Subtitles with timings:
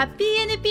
[0.00, 0.62] ハッピー NPO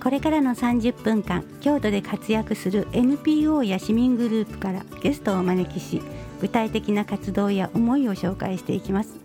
[0.00, 6.00] これからの30分間京都で活躍する NPO や市民グループからゲストをお招きし
[6.40, 9.16] 具体的な活動や思いを紹介していきます。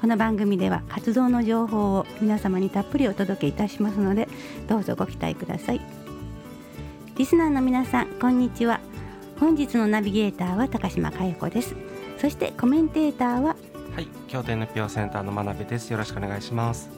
[0.00, 4.28] この番組では活動の情報を皆様にたっぷりお届けいたしますので
[4.68, 5.80] どうぞご期待ください。
[7.16, 8.78] リスナーの皆さんこんにちは。
[9.40, 11.74] 本日のナビゲーターは高島佳代子です。
[12.18, 13.56] そしてコメンテーターは
[13.94, 15.90] はい、京都 NPO センターの真鍋です。
[15.90, 16.88] よろしくお願いします。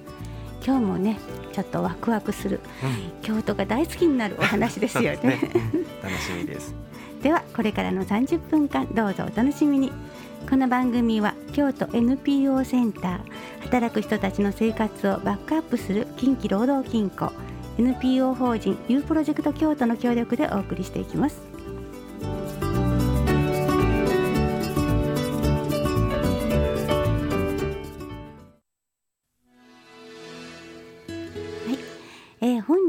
[0.64, 1.18] 今日もね
[1.52, 2.86] ちょっとワクワクするう
[3.18, 6.74] ん、京都が大好きになるお話ですよねねうん楽しみです。
[7.20, 9.92] ではこれからの30分間どうぞお楽しみに
[10.48, 13.20] この番組は京都 NPO センター
[13.62, 17.32] 働く人たちの生活をバックアップする近畿労働金庫
[17.76, 21.53] NPO 法人 U プロジェクト京都の協力でお送りしていきます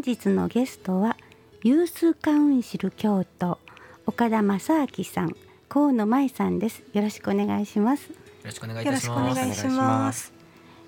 [0.05, 1.17] 日のゲストは
[1.63, 3.57] ユースカウンシル京都
[4.05, 5.35] 岡田正明さん
[5.67, 6.83] 河野舞さんです。
[6.93, 9.09] よろしくお願いします、よろしくお願いします。
[9.09, 10.31] 願いします。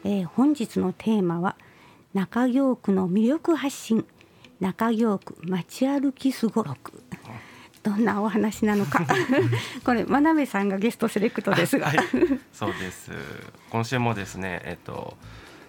[0.03, 1.55] えー本日のテーマは
[2.13, 4.05] 中京区の魅力発信。
[4.59, 7.03] 中京区街歩きすごろく。
[7.81, 9.03] どんなお話なのか。
[9.83, 11.97] これ真鍋さんがゲストセレクトですが、はい、
[12.53, 13.11] そうです。
[13.71, 15.17] 今週もですね、えっと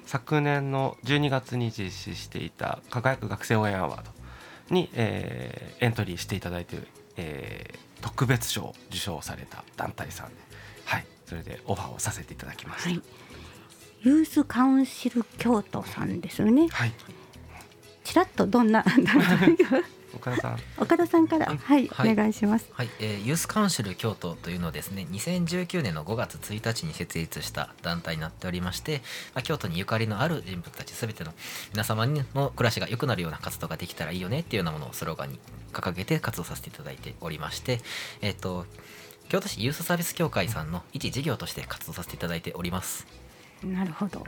[0.08, 10.34] 昨年の12月に実施していた輝く学生応援アワードに、えーエントリーしていただいている、えー特別賞を受賞された団体さんで、
[10.84, 12.90] はい、それでオファーをさせていただきました。
[12.90, 13.02] はい、
[14.02, 16.68] ユースカウンシル京都さんですよね。
[16.68, 16.92] はい、
[18.04, 18.84] ちらっとどんな
[20.14, 20.58] 岡田さん。
[20.78, 29.02] 岡田さんからはい、はいお願いしますはい、えーユースカウンシル京都というのをですね2019年の5月1日に設立した団体になっておりまして、
[29.34, 31.32] まあ、京都にゆかりのある人物たち全ての
[31.72, 35.38] 皆様の暮らしが良くなるような活動ができたらいいよねっていうようなものをスローガンに
[35.72, 37.80] 掲げて活動させていただいておりまして
[38.20, 38.66] えっ、と
[39.28, 43.06] 京都市ユースサービス協会さんの一事業として活動させていただいております。
[43.62, 44.24] なるほど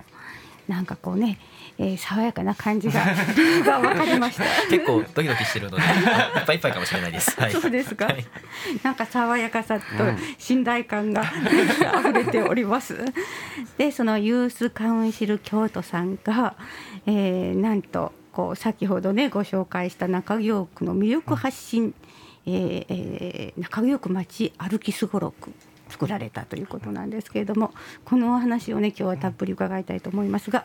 [0.71, 1.39] なんかこうね、
[1.79, 3.01] えー、爽やかな感じが
[3.67, 4.45] が分かりました。
[4.71, 7.39] 結構ドキドキしてるのであ いっぱいいっぱいかもしれないです。
[7.41, 8.07] はい、そうですか？
[8.07, 8.25] はい。
[8.83, 10.19] なんか爽やかさとうん。
[10.39, 11.25] 信頼感が
[12.01, 12.97] 溢れております。
[13.79, 16.55] でそのユースカウンシル京都さんが、
[17.07, 21.95] えーなんとこう先ほどねご紹介した中京区の魅力発信、
[22.47, 25.53] えーえー中京区街歩きすごろく
[25.91, 27.73] 作られたということなんですけれども
[28.05, 30.65] このお話をね今日はたっぷり伺いたいと思いますが、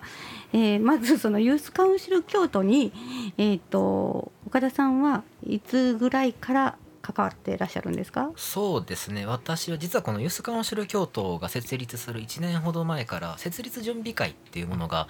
[0.54, 2.94] えーまずそのユースカウンシル京都に、
[3.38, 8.32] えー、と岡田さんはいつぐらいから関わっていらっしゃるんですか？
[8.36, 9.28] そうですね。
[9.28, 15.08] 私は実はこのユースカウンシル京都が設立する1年ほど前から設立準備会っていうものが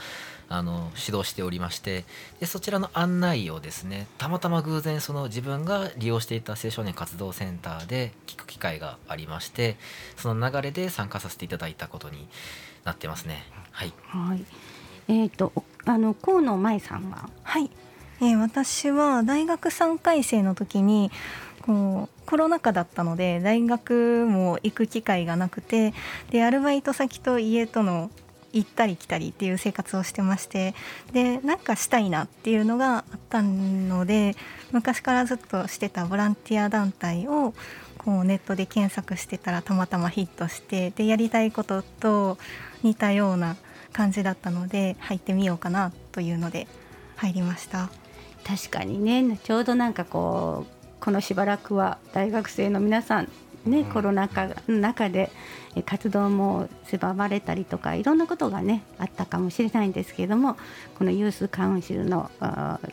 [0.47, 2.05] あの指導しておりまして
[2.39, 9.77] でそちらの案内をですねたまたま偶然その自分が利用していた青少年活動センターで聞く機会がありまして
[10.17, 12.27] その流れで参加させていただいたことに
[12.83, 13.43] なってますね。
[13.71, 14.45] はい、はい。
[15.07, 17.29] えっ、とおあの河野舞さんは？
[17.43, 17.69] はい、
[18.21, 21.11] えー私は大学3回生の時に
[21.61, 25.93] こうコロナ禍だったので大学も行く機会がなくて
[26.29, 28.11] でアルバイト先と家との
[28.55, 30.73] 行ったり来たりっていう生活をしてまして
[31.11, 34.35] でなんかしたいなっていうのがあったので
[34.71, 37.53] 昔からずっとしてたボランティア団体を
[37.97, 42.37] こうネットで検索してたらたまたまヒットしてでやりたいことと
[42.81, 43.57] 似たような
[43.91, 46.67] 感じだったので入ってみようかなというので
[47.17, 47.89] 入りました。
[48.45, 53.29] 確かにねちょうどなんかこうこのしばらくは大学生の皆さん
[53.65, 55.31] ね、うんコロナ禍の中で
[55.75, 60.55] え活動も狭まれたりとかいろんなことがねあったかもしれないんですけれども
[60.97, 62.29] このユースカウンシルの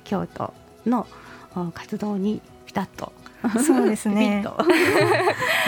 [0.05, 0.53] 京都
[0.87, 1.07] の
[1.55, 3.13] あ活動にピタッと
[3.65, 4.43] そうですね。
[4.45, 4.65] ピッとは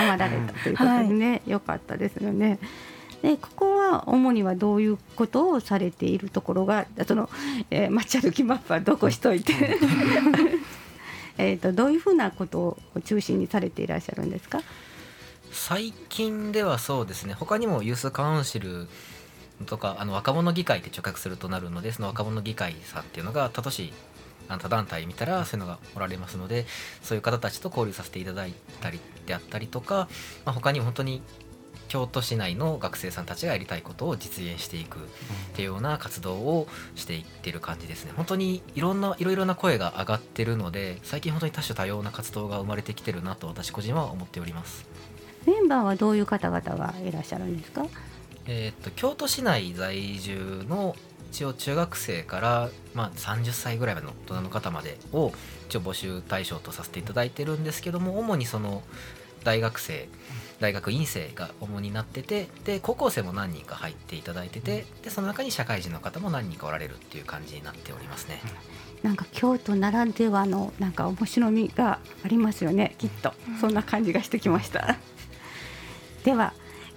[0.06, 2.59] まられたということでね、よかったですよね。
[3.21, 7.29] でここは主にはどういうことをされているところがその、
[7.71, 9.55] えー、街歩きマップはどこしといて
[11.39, 14.61] えーとどういうふうなことを中心にされていらっしゃるんですか？
[15.55, 17.33] 最近ではそうですね。
[17.33, 18.89] 他にもユースカウンシル
[19.67, 23.93] とかあの若者議会って直訳するとなるのでその若者議会さんっていうのが他都市
[24.49, 26.67] あの他団体見たらそういうのがおられますので
[27.03, 30.09] そういう方たちと交流させていただいたりであったりとか、
[30.45, 31.23] まあ、他にも本当に
[31.87, 35.00] 京都市内の学生さんたちがやりたいことを実現していくっ
[35.55, 36.67] ていうような活動を
[36.97, 38.12] していってる感じですね。
[38.17, 44.94] 本当にいろんないろいろな声が上がってるので最近本当に多種多様な活動が生まれてきてるなと私個人は思っております。
[45.64, 47.87] メンバーはどういう方々がいらっしゃるんですか？
[48.46, 50.94] えーっと京都市内在住の
[51.31, 55.32] 一応中学生から、まあ、30歳ぐらいまでの大人の方までを
[55.69, 58.82] 一応募集対象とさせていただいてるんですけども主にその
[59.43, 60.08] 大学生
[60.61, 68.40] 大学院生が主になっててで高校生も何人か入っていただいててでその中に社会人の方も何人かおられるっていう感じになっておりますね。
[69.02, 73.34] なんか京都ならではのなんか面白みがありますよねきっと。
[73.61, 74.96] そんな感じがしてきました
[76.25, 76.53] では、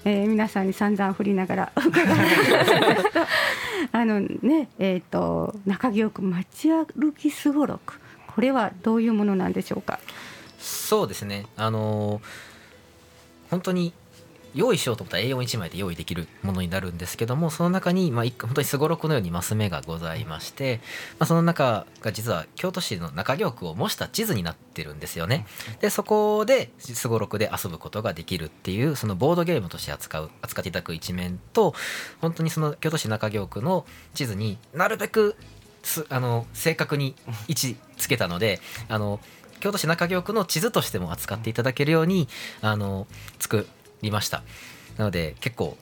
[0.05, 2.01] えー皆さんに散々振りながら 伺って
[3.91, 9.99] あのねえっ、と中京区街歩きすごろくこれはどういうものなんでしょうか？
[10.59, 11.45] そうですね。
[11.57, 12.21] あのー
[13.49, 13.93] 本当に
[14.57, 20.81] 用意しようと思ったら A41 枚で用意できるものになるんですけどもその中に、まあ、本当にすごろくのようにマス目がございまして、
[21.19, 25.45] まあ、その中が実は京都市の中京区を模した地図になってるんですよね。
[25.79, 31.75] でそこですごろくで遊ぶことができるっていうそのボードゲームとして扱う扱っていただく一面と
[32.19, 35.35] 本当にその京都市中京区の地図になるべく
[36.09, 37.15] あの正確に
[37.47, 39.19] 位置つけたのであの
[39.59, 42.27] 京都市中京区の地図としても扱っていただけるように
[42.61, 43.07] あの
[43.39, 43.67] 作
[44.01, 44.43] りました。
[44.97, 45.77] なので結構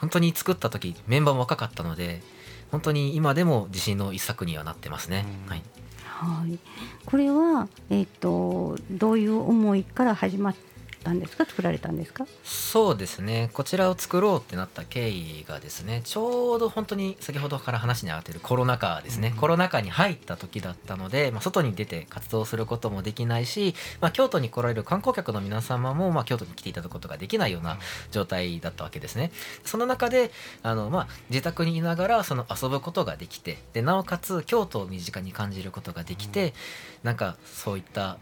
[0.00, 2.22] 本当に作った時メンバーも若かったので
[2.70, 5.50] 本当に今でも自信の一作にはなってますね、うん。
[5.50, 5.62] はい、
[6.04, 6.58] はい。
[7.06, 10.54] これはえっ、とどういう思いから始まっ
[11.02, 11.44] たんですか？
[11.44, 12.26] 作られたんですか？
[12.44, 13.50] そうですね。
[13.52, 19.40] こちらを作ろうってなった経緯がですねちょうど本当に先ほどから話に上がっているコロナ禍ですね、うん。
[19.40, 27.78] コロナ禍に入った時だったので、まあ、外に出て活動することもできないし、まあ、京都に来られる観光客の皆様も、まあ、京都に来ていただくことができないような
[28.10, 29.32] 状態だったわけですね。
[29.64, 30.30] その中で
[30.62, 36.54] あの、まあ、自宅にいながらその遊ぶことができてでなおかつ京都を身近に感じることができて、
[37.02, 38.18] なんかそういった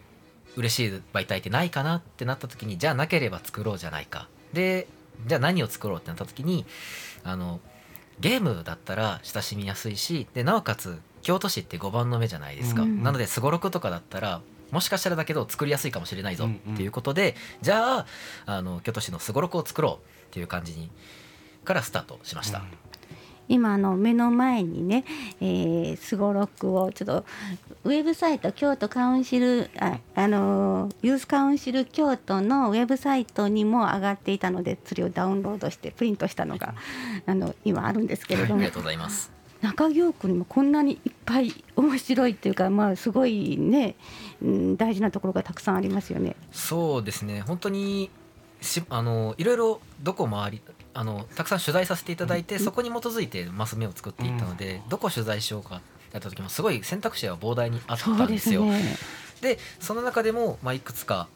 [0.56, 4.28] 嬉しい媒体ってないかなってなった時にじゃあなければ作ろうじゃないか。
[4.52, 4.88] で
[5.26, 6.64] じゃあ何を作ろうってなった時に
[7.24, 7.60] あの
[8.20, 13.02] ゲームだったら親しみやすいしでなおかつ京都市って5番の目じゃないですか、うん。
[13.02, 14.40] なのですごろくとかだったら
[14.70, 16.74] もしかしたらだけど作りやすいかもしれないぞうんうん。
[16.74, 18.06] っていうことで、じゃあ
[18.46, 20.90] あの京都市のすごろくを作ろうっていう感じに
[21.64, 22.62] からスタートしました。
[23.48, 25.04] 今あの目の前にね
[25.40, 27.24] えーすごろくをちょっと
[27.84, 36.74] ウェブサイト京都カウンシルああのーユースカウンシル京都のウェブサイトにも上がっていたのでそれをダウンロードしてプリントしたのが
[37.26, 39.38] あの今あるんですけれども、ありがとうございます。
[39.60, 43.96] 中京区にもこんなにいっぱい面白いっていうかまあすごいね、
[44.40, 46.36] うん、大事なところがたくさんありますよね。
[46.52, 48.10] そうですね本当に
[48.60, 50.62] しあのいろいろどこ回り
[50.94, 55.80] あのたくさん取材させていただいて、そこに基づいてマス目を作っていったので、どこ取材しようか
[56.12, 58.26] やった時もすごい選択肢は膨大にあったそんでよ。
[58.26, 58.96] うですすね。
[59.40, 61.28] でその中でも、まあ、いくつか、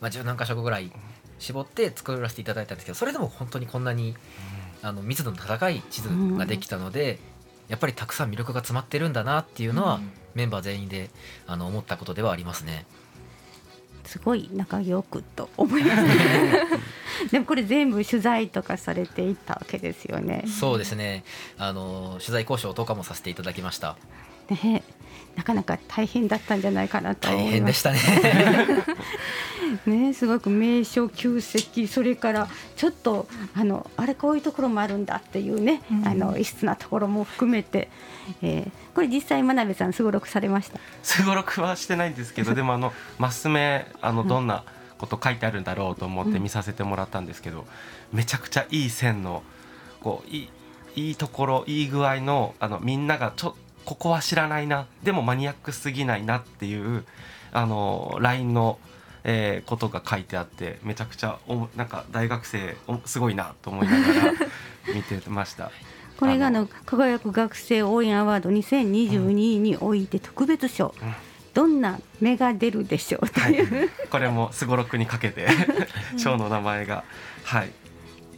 [0.00, 0.90] まあ、十何箇所ぐらい
[1.38, 4.16] 絞って作らせていただいたんですけどそれでも本当にこんなに
[4.82, 7.20] あの密度の高い地図ができたので、
[7.68, 10.00] やっぱりたくさん魅力が詰まってるんだなっていうのは、
[10.34, 11.10] メンバー全員で
[11.46, 12.84] あの思ったことではありますね。
[14.12, 16.12] すごい中京区と思いますね。
[17.32, 20.44] でもこれ全部取材とかされていたわけですよね。
[20.46, 21.24] そうですね
[21.56, 23.96] あの取材交渉とかもさせていただきました
[24.50, 24.82] ね
[25.36, 27.50] なかなか大変だったんじゃないかなと思います。
[27.50, 28.84] 大変でしたね
[29.86, 37.88] ねすごく名所旧跡それからちょっとあのあれこういうところもあるんだっていうね、うんあの異質なところも含めて、
[38.42, 40.78] えーこれ実際真鍋さんすごろくされました？
[41.02, 44.64] すごろくはしてないんですけど でもあのマス目あのどんな
[44.98, 47.64] こと書いてあるんだろうと思って見させてもらったんですけど、
[48.12, 49.42] めちゃくちゃいい線の
[50.02, 50.50] こうい
[50.94, 54.86] いいいところいい具合のあのみんながちょここは知らないな。
[55.02, 57.04] でもマニアックすぎないなっていう
[57.52, 58.78] あのラインの、
[59.24, 64.32] えーことが書いてあってめちゃくちゃおもなんか大学生おすごいなと思いながら
[64.94, 65.70] 見てました。
[66.18, 71.14] これがああの輝く学生応援アワード2022において特別賞、うん。
[71.52, 73.84] どんな芽が出るでしょうとはいい。
[73.86, 75.48] う、、これもすごろくにかけて
[76.16, 77.04] 賞の名前が
[77.44, 77.72] はい、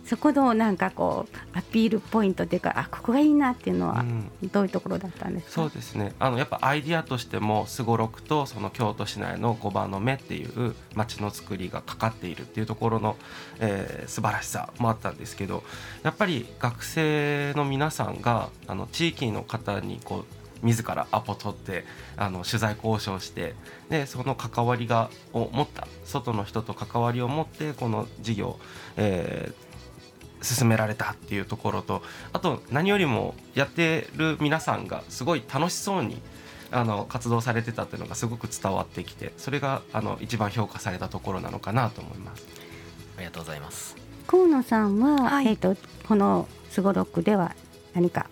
[0.04, 4.30] そこのなんかこうアピールポイントっていうかあここがいいなっていうのはうん。
[4.52, 6.12] どういうところだったんですか、そうですね。
[6.18, 13.16] あのやっぱアイディアとしてもすごろくとその京都市内の5番の目っていう街の作りがかかっているっていうところの、
[13.60, 15.64] えー素晴らしさもあったんですけど
[16.02, 20.24] やっぱり学生の皆さんがあの地域の方にこ
[20.62, 21.84] う自らアポ取って
[22.16, 23.54] あの取材交渉して
[23.90, 28.58] でその関わりがを持った外の人と関わりを持ってこの事業、
[28.96, 29.63] えー
[30.44, 36.20] 進められたっていうところとあと何よりもやってる皆さんがすごい楽しそうに
[36.70, 42.44] あの活動されてたっていうのがすごく伝わってきてそれがあの一番評価されたところなのかなと思います。
[43.16, 43.96] ありがとうございます。
[44.26, 45.48] 河野さんは、はい。
[45.48, 45.76] えっ、と
[46.08, 47.54] このすごろくでは
[47.94, 48.26] 何か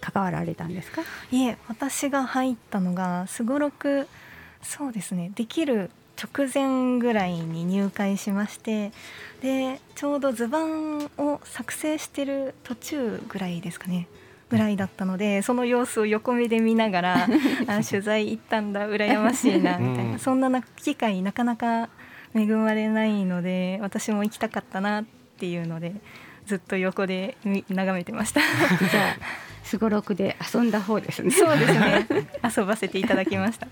[0.00, 1.02] 関わられたんですか？
[1.30, 4.08] いえ私が入ったのがすごろく
[4.62, 5.30] そうですね。
[5.34, 5.90] できる
[6.22, 8.92] 直前ぐらいに入会しまして
[9.40, 14.06] でちょうど図版を作成してる途中ぐらいですかね
[14.48, 17.28] ぐらいだったのでその様子を横目で見ながら
[17.66, 21.88] あ取材行ったんだ羨ましいなみたいな、うんそんなな機会なかなか
[22.34, 25.04] 恵まれないので私も行きたかったなっ
[25.38, 25.94] ていうので
[26.46, 28.40] ずっと横で見眺めてました。
[28.90, 29.16] じゃあ
[29.64, 31.30] すごろくで遊んだ方ですね。
[31.30, 32.06] そうですね。
[32.56, 33.68] 遊ばせていただきました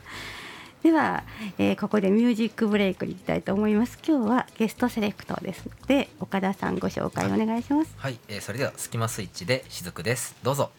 [0.82, 1.24] では、
[1.58, 3.98] えーここでミュージックブレイクに行きたいと思います。
[4.06, 5.66] 今日はゲストセレクトです。
[5.66, 7.92] ので岡田さんご紹介お願いします。
[7.98, 10.36] はい、えーそれではスキマスイッチで雫です。
[10.42, 10.70] どうぞ。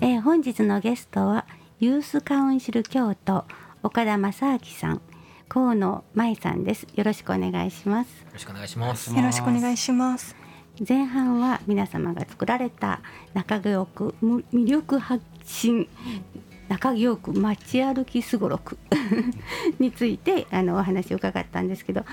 [0.00, 1.46] えー本日のゲストは
[1.78, 3.44] ユースカウンシル京都
[3.82, 5.00] 岡田正明さん。
[5.48, 6.86] 河野舞さんです。
[6.94, 8.08] よろしくお願いします。
[8.22, 9.14] よろしくお願いします。
[9.14, 10.41] よろしくお願いします
[10.86, 13.00] 前半は皆様が作られた
[13.34, 15.88] 中京区魅力発信
[16.68, 18.78] 中京区街歩きすごろく
[19.78, 22.04] についてあのお話を伺ったんですけど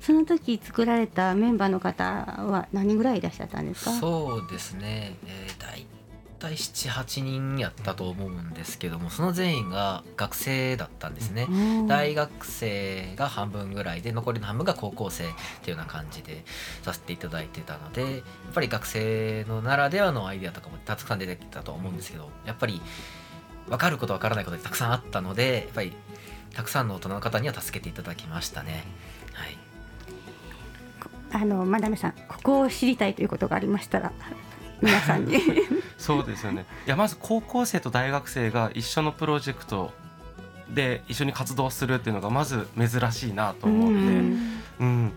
[0.00, 3.92] その時作られたメンバーの方は何ぐらいいらっしゃったんですか？
[3.92, 5.86] そうですね、えー、大
[6.40, 11.86] 体78人やったと思うんですけどもその全員が学生だったんですね、うん。
[11.86, 15.26] 大学生が半分ぐらいで残りの半分が高校生っ
[15.62, 16.42] ていうような感じで
[16.82, 18.22] させていただいてたのでやっ
[18.54, 22.80] ぱり学生のならではのアイデアとかもたくさん出てきたと思うんですけどやっぱり
[23.68, 25.92] 分かること分からないことたくさんあったのでやっぱり
[26.54, 28.84] たくさんの大人の方には助けていただきましたね。
[29.32, 29.56] はい。
[31.32, 34.12] あのマダムさんここを知りたいということがありましたら
[34.80, 35.40] 皆さんに。
[35.98, 36.64] そうですよね。
[36.86, 39.92] いやまず高校生と大学生が一緒のプロジェクト
[40.70, 44.60] で一緒に活動するっていうのがまず珍しいなと思って、うん。
[44.80, 45.12] うん、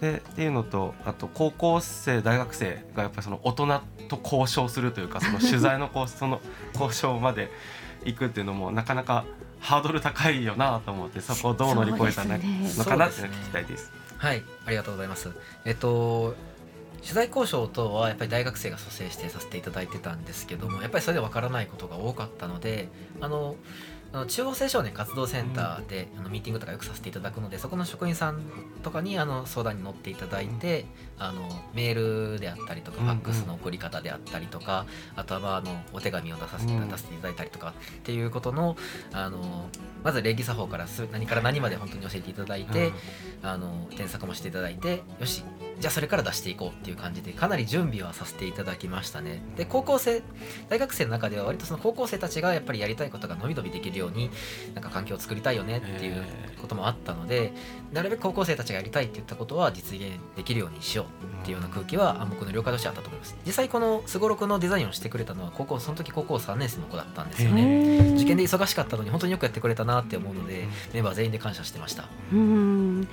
[0.00, 6.40] でっていうのとあと高校生大学生がやっぱりその大人と交渉するというかその取材のこう その
[6.72, 7.50] 交渉まで
[8.04, 9.24] 行くっていうのもなかなか
[9.60, 12.38] ハードル高いよなと思ってそこをどう乗り越えたの
[12.84, 13.92] かなっていうのを聞きたいです。
[14.18, 15.30] はい、ありがとうございます。
[15.64, 16.34] えっと
[17.04, 22.88] 取材交渉等はやっぱり大学生が蘇生してさせていただいてたんですけどもやっぱりそれでわからないことが多かったので
[23.20, 23.56] あの
[24.14, 28.42] あの中央青少年活動センターで、あのミーティングとかよくさせていただくのでそこの職員さん
[28.84, 30.86] とかにあの相談に乗っていただいて
[31.18, 38.76] あのメールであったりとかファックスの送り方であったりとか、あとはまああのお手紙を出させて出せていただいたりとかっていうことの
[39.12, 39.68] あの
[40.04, 42.92] まず礼儀作法からす何から何まで本当に教えていただいて、
[43.42, 45.42] あの添削もしていただいてよし
[45.80, 49.42] じゃあそれから出していこうっていう感じでかなり準備はさせていただきましたね。
[49.56, 50.22] で高校生
[50.68, 54.30] 大学生の中では割とその高校生たちがやっぱりやりたいことが伸び伸びできるように
[54.74, 56.24] なんか環境を作りたいよねっていう
[56.60, 57.52] こともあったので
[57.92, 63.36] なるべく高校生たちがやりたいって言ったことは実現できるようにしようっていうような空気は暗黙の了解としてあったと思います。
[63.46, 68.14] 実際このすごろくのデザインをしてくれたのは高校その時高校3年生の子だったんですよね。
[68.14, 72.08] 受験で忙しかったのに本当によくやってくれたなって思うのでメンバー全員で感謝してました。
[72.32, 73.08] うん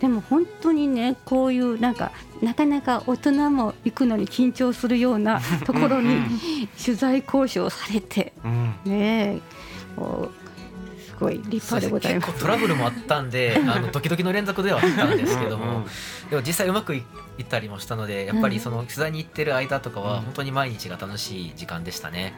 [0.00, 2.12] でも本当にねこういうなんか
[2.42, 8.74] なかなか大人も行くのに緊張するような ところに取材交渉されてうん。
[8.84, 9.40] ねえ
[9.96, 10.46] こう
[11.00, 12.26] すごい立派でございます。
[12.26, 15.64] 結構トラブルもあったんで あのドキドキの連続ではあったんですけども。
[15.64, 15.84] うんうん
[16.28, 17.04] でも実際うまくい
[17.40, 20.22] ったりもしたのでやっぱりその取材に行ってる間とかはうん。
[20.24, 22.34] 本当に毎日が楽しい時間でしたね。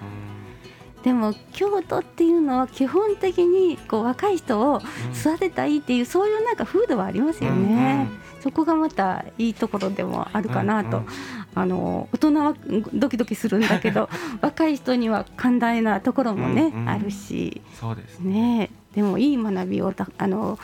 [1.02, 4.80] でも京都っていうのは基本的にこう若い人を
[5.14, 8.08] 育てたいっていうそういうなんか風土はありますよね、
[8.40, 11.10] そこがまたいいところでもあるかなと、うんうん。
[11.54, 12.54] あの大人は
[12.94, 14.08] ドキドキするんだけど
[14.40, 16.88] 若い人には寛大なところもね、うんうん。
[16.88, 17.62] あるし。
[17.80, 18.58] そうですね。
[18.58, 18.70] ね。
[18.94, 20.58] でもいい学びをたあの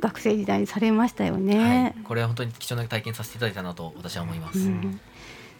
[0.00, 1.92] 学生時代にされましたよね。
[1.94, 4.58] はい、これは本当に貴重な体験させていただいたなと私は思います。
[4.60, 5.00] うん。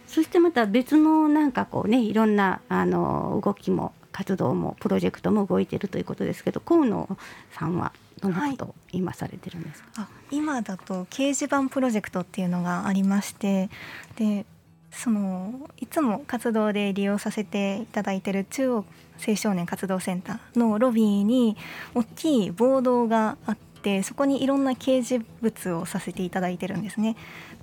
[0.07, 7.17] そしてまた別のなんかこうねいろんなあの動きも活動もプロジェクトも動いているということですけど河野
[7.51, 7.91] さんは
[8.21, 13.69] どんなことを今されてるんですか、あ今だと掲示板プロジェクトっていうのがありまして
[14.17, 14.45] で
[14.91, 18.85] そのいつも活動で利用させていただいてる中央
[19.25, 21.55] 青少年活動センターのロビーに
[21.95, 27.15] 大きいボードがあってそこにいろんな掲示物をさせていただいてるんですね。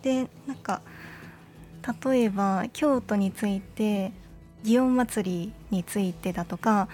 [0.02, 0.80] でなんか
[2.04, 4.12] 例えば京都について
[4.64, 6.88] 祇園祭りについてだとか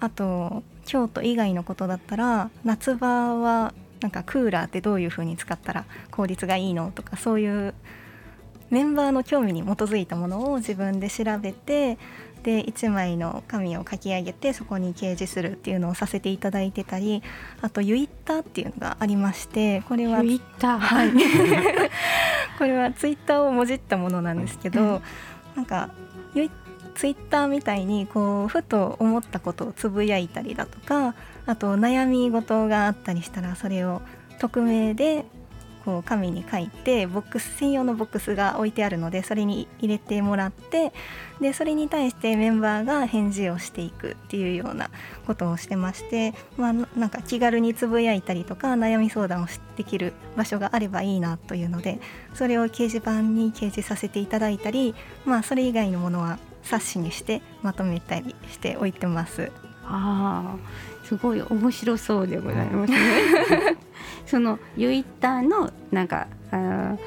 [0.00, 7.74] あと京都以外のことだったら夏場はなんかクーラーってどういう風に使ったら効率がいいのとかそういう
[8.70, 11.98] メンバーの興味に基づいたものを自分で調べて
[12.42, 17.22] で1枚の紙を書き上げてそこに掲示するっていうのをさせていただいてたり
[17.60, 21.10] あと「ユイッター」っていうのがありましてこれは言ったはい。
[22.58, 25.00] これはツイッターをもじったものなんですけど
[25.54, 25.90] なんか
[26.34, 26.50] ユイ
[26.98, 31.14] ツイッターみたいにこうふと思ったことをつぶやいたりだとか
[31.46, 34.02] あと悩み事があったりしたらそれを
[34.40, 35.24] 匿名で
[35.84, 40.92] こう紙に書いてボックス専用のボックスが置いてあるのでそれに入れてもらって
[41.40, 44.90] でそれに対してメンバーが返事をしていくっていうような
[45.24, 52.00] ことをしてまして、まあ、なんか気軽につぶやいたりとか悩み相談をできる場所があればいいなというので
[52.34, 59.50] それを掲示板に掲示させていただいたり、まあ、それ以外のものは冊子にしてまとめたりして置いてます。
[59.84, 62.98] ああすごい面白そうでございますね。
[64.26, 66.98] そのユイッターのなんかあー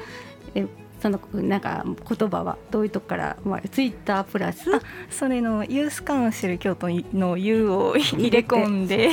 [0.56, 0.66] え
[1.00, 4.70] そのなんか言葉はどういうとこから、まあ、ツイッタープラス？
[5.10, 9.10] それのユースカウンシル京都の U を入れ込んで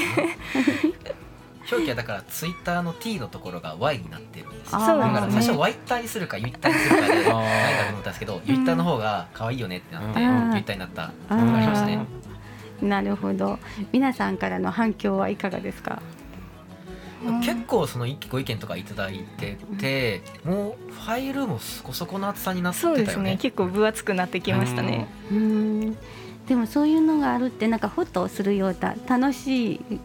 [1.71, 4.77] 表記はだからツイッターの T のところが Y になってるんですよ。
[4.79, 5.41] あーそうだからなんですね。
[5.43, 10.51] 最初ワイッターにするかユイッターにするかでないかと思ったんですけどユイッターの方が可愛いよねってなってユイうん。
[10.51, 11.99] ッターになったあありますね。
[12.81, 13.59] なるほど。
[13.91, 16.01] 皆さんからの反響はいかがですか？
[17.43, 23.37] 結構そのご意見とかいただいててもうファイルもそこそこの厚さになってたそうですね。
[23.41, 25.09] 結構分厚くなってきましたね。
[25.29, 25.97] うん。
[26.47, 29.99] でもそういうのがあるってなんかホッとするような楽しい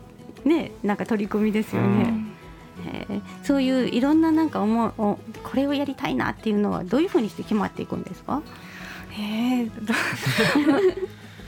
[0.44, 2.32] ねなんか取り組みですよね、うん。
[2.86, 3.22] えー。
[3.42, 8.42] そういういろんななんか思うおこれをやりたいなっていうのはどういうふうにして決まっていくんですか？
[9.12, 9.70] えー。
[9.86, 9.94] ど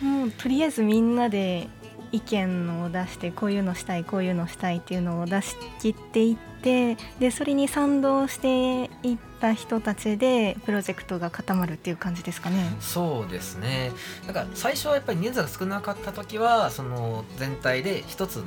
[0.06, 1.68] もうとりあえずみんなで
[2.12, 12.74] 意見を出してこういうのしたいこういうのしたいっていうのを出し切っていってでそれに賛同していった人たちでプロジェクトが固まるっていう感じですかね。
[12.80, 13.90] そうですね。
[14.26, 18.44] なんか最初はやっぱり人数が少なかった時はその全体で一つの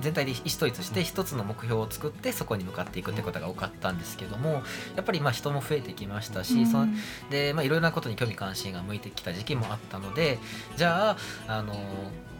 [0.00, 4.62] 全体で意思統一して一つの目標を作ってそこに向かっていくってことが多かったんですけども
[4.94, 6.88] やっぱりまあ人も増えてきましたし、その
[7.30, 10.38] でまあいろいろなことに興味関心が向いてきた時期もあったので
[10.76, 11.16] じゃあ
[11.48, 11.74] あの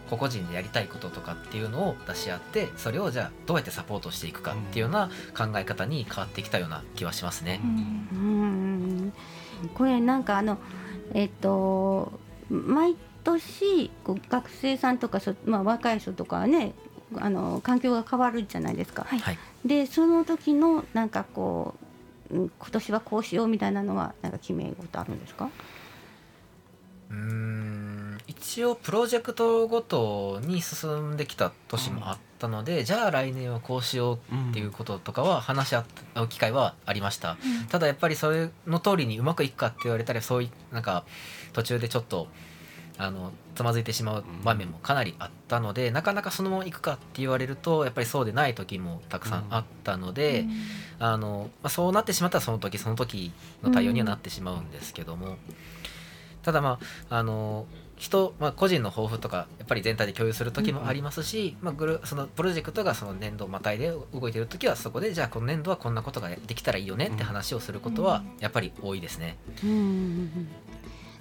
[0.09, 7.59] 個々人でやりたいこととかっていうのを出し合ってそれをじゃあどうやってサポートしていくかっていうような考え方に変わってきたような気はしますね。
[7.63, 7.65] う
[8.15, 9.13] ん。
[9.73, 10.57] これなんかあの
[11.13, 12.11] えっと
[12.49, 16.73] 毎年こう学生さんとかそ、まあ、若い人とかはね
[17.15, 19.05] あの環境が変わるじゃないですか。
[19.07, 19.19] はい。
[19.19, 19.37] はい。
[19.65, 21.75] でその時のなんかこ
[22.31, 25.49] ううん今年はこうしようみたいなのはなんか決め事あるんですか？
[27.09, 34.15] うーん一応プロジェクトごとに進んできた年もあったので、じゃあ来年はこうしよう
[34.49, 35.85] っていうこととかは話し合
[36.23, 37.37] う機会はありました、
[37.69, 41.05] ただやっぱりそれの通りにうまくいくかって言われたらそういうなんか
[41.53, 42.27] 途中でちょっと
[42.97, 50.45] あのつまずいてしまう場面もかなりあったので、なかなかそのままいくかって言われるとやっぱりそうでない時もたくさんあったので、
[50.99, 53.31] あのまあ、そうなってしまったらその時その時
[53.63, 55.37] の対応にはなってしまうんですけども、
[56.43, 56.79] ただま
[57.09, 57.65] ああの
[57.97, 69.37] 人、まあ、個人の抱負とかやっぱり全体で共有する時もありますし、まあ、グルそのプロジェクトがその年度をまたいで動いてる時はそこでじゃあこの年度はこんなことができたらいいよねって話をすることはやっぱり多いですね。
[69.63, 70.47] うん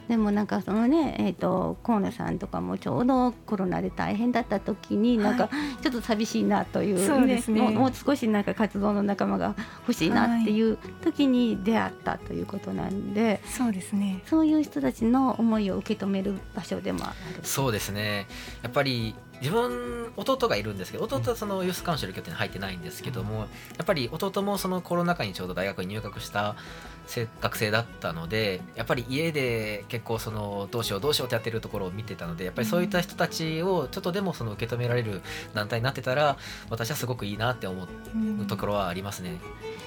[0.09, 5.51] でもなんかそのね、えー、と河野さんとかもちょうどコロナで大変だった時になんか
[5.83, 14.23] ちょっと寂しいなという,、そうですねもうもう少しなんか活動の仲間が欲しいなっていう時に出会ったということなんで、そうですね。
[14.27, 17.41] そういう人たちの思いを受け止める場所でもある。
[17.43, 18.27] そうですね
[18.63, 23.47] やっぱり自分弟がいるんですけど弟はそのユースカウンシル拠点に入ってないんですけどもや
[23.83, 26.96] っぱり弟もそのコロナ禍にちょうど大学に入学したせ
[27.41, 35.23] 学生だったのでやっぱり家で結構そのどうしようどうしようってやってるところを見てたのでやっぱりそういった人たちをちょっとでもその受け止められる
[35.55, 36.37] 団体になってたら
[36.69, 39.39] 私はすごくいいなって思うところはありますね。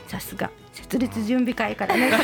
[0.07, 0.49] さすが。
[0.73, 2.09] 設立準備会からね。
[2.09, 2.17] さ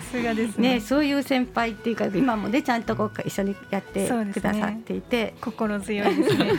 [0.00, 0.74] すがですね。
[0.74, 6.52] ねそういう先輩っていうか今もねちゃんとこう一緒にやってくださっていて、心強いですね。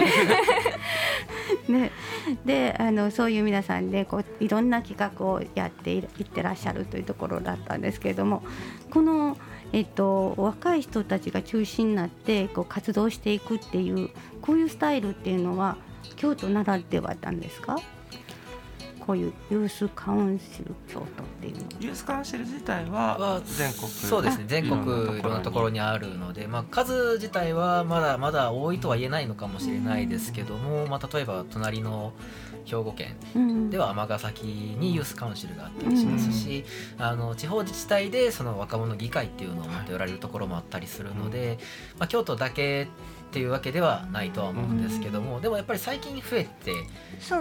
[1.69, 1.91] ね、
[2.45, 8.43] であのそういう皆さんでこういろんな企画をやっていってらっしゃるというところだったんですけれども
[8.91, 9.35] この、
[9.73, 14.09] えっと、若い人たちが中心になってこう活動していくっていう
[14.41, 15.77] こういうスタイルっていうのは
[16.17, 17.77] 京都ならではなんですか？
[19.05, 21.07] こういうユースカウンシル京都っ
[21.41, 23.87] ていうユースカウンシル自体はは全国？
[23.87, 24.45] そうですね。
[24.47, 32.13] 全国いろんなところにあるので、まあ、数自体はまだまだ多いとは言えないのかもしれないですけども、まあ、例えば隣の
[32.65, 33.69] 兵庫県うん。
[33.69, 36.65] では尼崎にユースカウンシルがあったりしますし、
[36.97, 41.57] あの地方自治体でその若者議会っていうのを持っておられるところもあったりするので、
[41.99, 42.87] まあ、京都だけっ
[43.31, 46.71] ていうわけではないとは思うんですけども、でもやっぱり最近増えて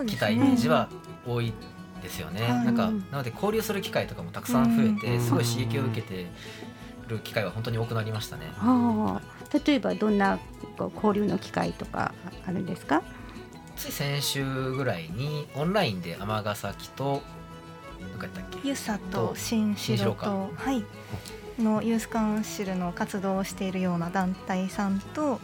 [0.07, 0.89] きたイメーねジは
[1.27, 1.53] 多い
[2.03, 2.43] ですよね。
[2.43, 2.65] はい。
[2.67, 5.21] なんかなので交流する機会とかもたくさん増えて、うん。
[5.21, 6.27] すごい刺激を受けて
[7.09, 8.47] る機会は本当に多くなりましたね。
[8.57, 10.39] はあ、例えばどんな
[10.97, 12.13] 交流の機会とか
[12.47, 13.03] あるんですか？
[13.77, 18.69] つい先週ぐらいにオンラインで尼崎とどこやったっけ？
[18.69, 20.85] ユサと新城新城かとはい。
[21.57, 25.41] のユースカウンシルの活動をしているような団体さんと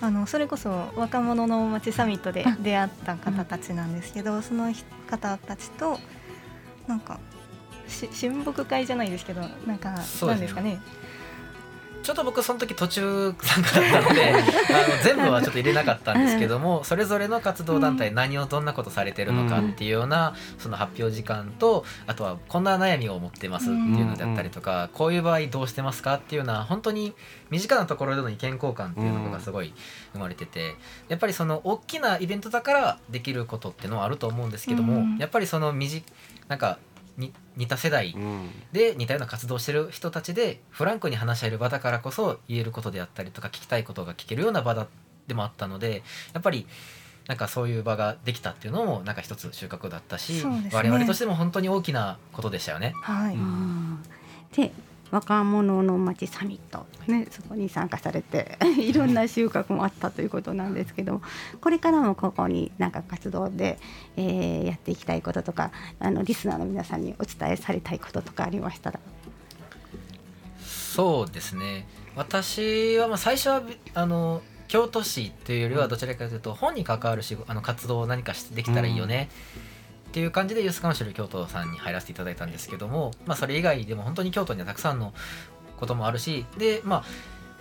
[0.00, 4.72] あのそれこそ若者の街サミットで出会った方たちなんですけど、その
[5.10, 5.98] 方たちと
[6.86, 7.18] なんか
[7.88, 10.80] し親睦会じゃないですけどなんかなんですかね？
[12.02, 14.42] ちょっと僕その時途中参加だったので あの
[15.04, 27.14] 全部はちょっと入れなかったんですけどもそれぞれの活動団体何をどんなことされてるのかっていうようなその発表時間とあとはこんな悩みを持ってますっていうのであったりとかこういう場合どうしてますかっていうのは本当に
[27.50, 29.74] 身近なところでの意見交換っていうのがすごい
[30.12, 30.76] 生まれてて
[31.08, 35.16] やっぱりその大きなイベントだからできることっていうのはあると思うんですけどもうん。
[35.18, 36.04] やっぱりその身近
[36.48, 37.32] なんかに似
[37.66, 38.50] た世代うん。
[38.72, 44.86] で似たような活動をしてる人たちでフランクに話し合える場だからこそ言えることであったりとか聞きたいことが聞けるような場だ
[45.26, 46.66] でもあったのでやっぱり
[47.28, 50.70] なんかそういう場ができたっていうのもなんか一つ収穫だったし、ね。
[50.72, 52.92] 我々としても本当に大きなことでしたよね。
[53.02, 54.02] はい、うん。
[54.56, 54.72] で
[55.10, 61.22] 若者の街サミット、ね、そこに参加されて いろんな収穫もあったということなんですけども
[61.60, 63.78] これからもここになんか活動で、
[64.16, 69.00] えーやっていきたいこととかあのリスナーの皆さんにお伝えされたいこととかありましたら。
[70.60, 71.86] そうですね。
[72.14, 73.62] 私はまあ最初は
[73.94, 79.28] あの京都市っていうよりはどちらかというと本に関わる仕事あの活動を何かしてできたらいいよね、
[80.10, 85.14] っていう感じでユースカウンシル京都さんに入らせていただいたんですけども、まあ、それ以外でも本当に京都にはたくさんの
[85.78, 87.04] こともあるしでまあ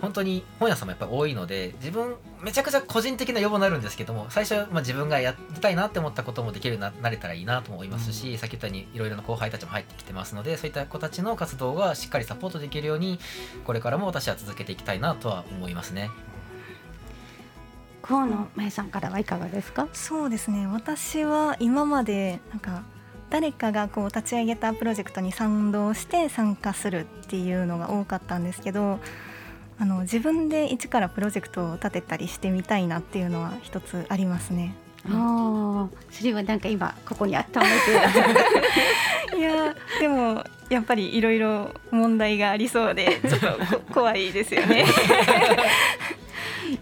[0.01, 13.19] 本当に本屋さんもやっぱり多いので自分めちゃくちゃ個人的な要望になるんですけども最初はまあ自分がやりたいなって思ったこともできるようにななれたらいいなと思いますし、さっき言ったようにいろいろな後輩たちも入ってきてますのでそういった子たちの活動がしっかりサポートできるように
[13.65, 16.09] これからも私は続けていきたいなとは思いますね。
[18.09, 19.87] 河野舞さんからはいかがですか？
[19.93, 22.81] そうですね私は今までなんか
[23.29, 28.99] 誰かがこう立ち上げたプロジェクトに賛同して参加するっていうのが多かったんですけど
[29.79, 34.73] あの自分で一からプロジェクトを立てたりしてみたいなっていうのは一つありますね。
[35.09, 37.61] ああ、それはなんか今ここに温め
[39.31, 44.83] て いやでもやっぱりいろいろ問題がありそうでちょっとこ怖いですよね。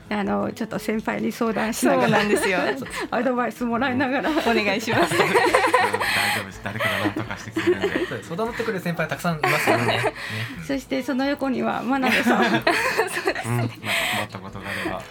[0.10, 2.60] あのちょっと先輩に相談しそうながらなんですよ。
[3.12, 5.18] アドバイスもらいながら、お願いします。
[5.18, 5.34] 大丈
[6.42, 6.62] 夫です。
[6.64, 8.24] 誰かが何とかしてくれるんで。
[8.24, 9.86] 相談乗ってくれる先輩たくさんいますよね。
[9.86, 10.14] ね
[10.66, 12.46] そしてその横には真鍋さん。
[12.46, 13.70] うん、なんっ
[14.30, 15.02] たことがあれば、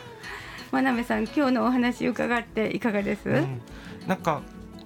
[0.73, 3.61] 真鍋さん今日のお話伺っていかがです、うん、
[4.07, 4.43] なんか、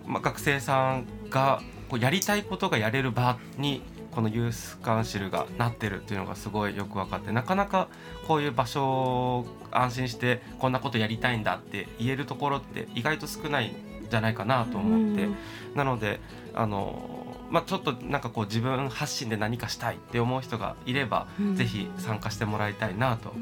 [0.06, 3.82] まあ、学生さんがこうやりたいことがやれる場に
[4.14, 7.88] このユースカウンシルがなってるっていうのがすごいよく分かってなかなか
[8.26, 13.74] こういう場所を安心してこんなことやりたいんだって言えるところって意外と少ないん
[14.10, 15.36] じゃないかなと思って、うん
[15.74, 16.18] なので
[16.52, 23.32] あの、まあ、ちょっとなんかこう自分発信で何かしたいって思う人がいれば、うんぜひ参加してもらいたいなと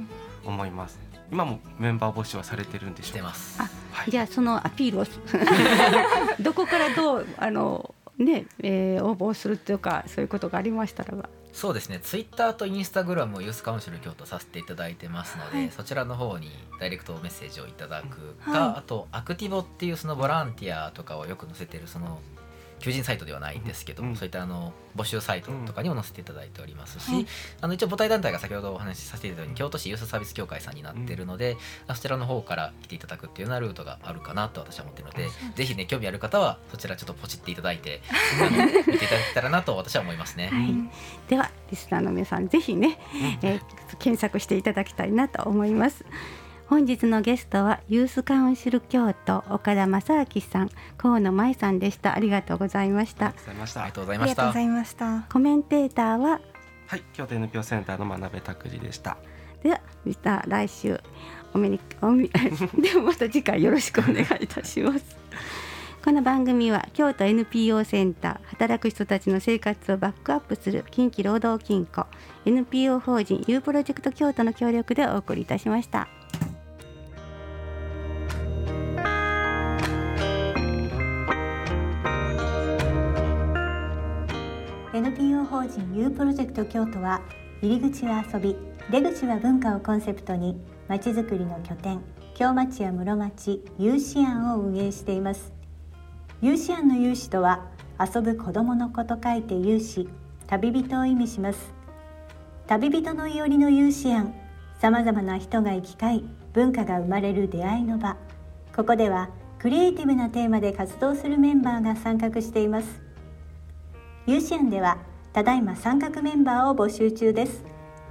[0.44, 0.98] 思います。
[1.32, 3.12] 今もメンバー募集はされてるんでしょうか？
[3.12, 3.62] してます。
[3.62, 5.04] あはいじゃあそのアピールを
[6.40, 11.28] どこからどうあのね、えー応募するというかそういうことがありましたらば。
[11.52, 15.70] そうですね、ツイッターとインスタグラムをユースカウンシル京都させていただいてますので、はい。
[15.70, 18.78] そちらの方にダイレクトメッセージをいただくか、はい。
[18.78, 22.20] あとアクティボっていうそのボランティアとかをよく載せてるその
[22.78, 24.16] 求人サイトではないんですけども、うん。
[24.16, 27.26] そういったあの募集サイトとかにも載せていただいておりますし、はい。
[27.60, 31.56] あの一応母体団体が先ほどお話しさせていただいたように京都市ユースサービス協会さんになってるので、
[31.88, 38.02] そちらの方から来ていただくっていうようなルートがあるかなと私は思ってるので、ぜひね興味ある方はそちらちょっとポチっていただいて
[38.86, 40.48] 見ていただけたらなと私は思いますね。
[40.48, 40.74] はい、
[41.28, 42.98] ではリスナーの皆さんぜひね、
[43.42, 46.04] えー検索していただきたいなと思います
[46.68, 54.08] 本日のゲストはユースカウンシル京都岡田正明さん河野舞さんでしたありがとうございましたありがとうご
[54.52, 55.26] ざいました。
[55.32, 56.40] コメンテーターは？
[56.86, 59.16] はい、京都 NPO センターの真鍋拓司でした。
[59.62, 61.00] ではまた来週
[61.54, 62.28] お目におみ
[62.78, 65.16] ではまた次回よろしくお願いいたします
[66.04, 72.06] この番組は京都 NPO センター働く人たちの生活をバックアップする近畿労働金庫
[72.46, 76.08] NPO 法人 U プロジェクト京都の協力でお送りいたしました。
[84.98, 87.20] NPO 法人 U プロジェクト京都は
[87.62, 88.56] 入り口は遊び
[88.90, 92.02] 出口は文化をコンセプトにまちづくりの拠点
[92.34, 95.52] 京町や室町有志庵を運営しています。
[96.42, 97.68] 有志庵の有志とは
[98.00, 100.08] 遊ぶ子供の子と書いて有志
[100.48, 101.72] 旅人を意味します。
[102.66, 104.34] 旅人のいおりの有志庵
[104.80, 108.16] さまざまな人が行き交い文化が生まれる出会いの場。
[108.74, 109.30] ここでは
[109.60, 113.07] クリエイティブなテーマで活動するメンバーが参画しています。
[114.28, 114.98] 有志庵では
[115.32, 117.64] ただいま参画メンバーを募集中です。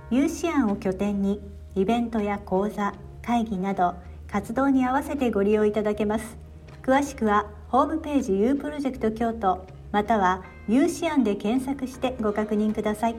[0.09, 1.39] 有志庵を拠点に
[1.75, 3.93] イベントや講座会議など
[4.27, 6.35] 活動に合わせてご利用いただけます。
[6.81, 13.15] 詳しくはホームページ U プロジェクト京都または有志案で検索してご確認ください。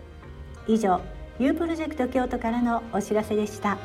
[0.69, 1.01] 以上
[1.39, 3.77] U プロジェクト京都からのお知らせでした。